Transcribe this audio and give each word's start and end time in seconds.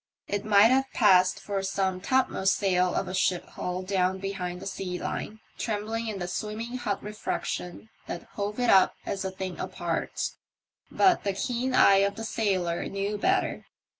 It 0.27 0.43
might 0.43 0.69
have 0.71 0.89
passed 0.95 1.39
for 1.39 1.61
some 1.61 2.01
topmost 2.01 2.55
sail 2.55 2.95
of 2.95 3.07
a 3.07 3.13
ship 3.13 3.45
hull 3.49 3.83
down 3.83 4.17
behind 4.17 4.59
the 4.59 4.65
sea 4.65 4.97
line, 4.97 5.41
trembling 5.59 6.07
in 6.07 6.17
tho 6.17 6.25
swimming 6.25 6.77
hot 6.77 7.03
refraction 7.03 7.89
that 8.07 8.23
hove 8.33 8.59
it 8.59 8.71
up 8.71 8.95
as 9.05 9.23
a 9.23 9.29
thing 9.29 9.59
apart. 9.59 10.31
But 10.89 11.23
the 11.23 11.33
keen 11.33 11.75
eye 11.75 11.97
of 11.97 12.15
the 12.15 12.23
sailor 12.25 12.83
knew 12.87 13.19
better. 13.19 13.67